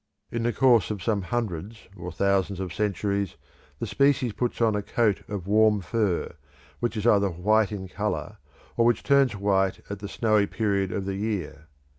[0.31, 3.35] In the course of some hundreds or thousands of centuries
[3.77, 6.33] the species puts on a coat of warm fur,
[6.79, 8.39] which is either white in colour,
[8.75, 11.67] or which turns white at the snowy period of the year.